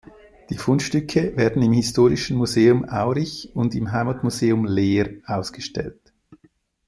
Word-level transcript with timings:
Die 0.49 0.57
Fundstücke 0.57 1.37
werden 1.37 1.61
im 1.61 1.73
Historischen 1.73 2.35
Museum 2.35 2.89
Aurich 2.89 3.51
und 3.55 3.75
im 3.75 3.91
Heimatmuseum 3.91 4.65
Leer 4.65 5.11
ausgestellt. 5.27 6.11